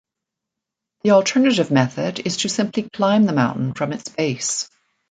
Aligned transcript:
The 1.03 1.11
alternative 1.11 1.69
method 1.69 2.21
is 2.25 2.37
to 2.37 2.49
simply 2.49 2.89
climb 2.89 3.25
the 3.27 3.33
mountain 3.33 3.75
from 3.75 3.93
its 3.93 4.09
base. 4.09 4.67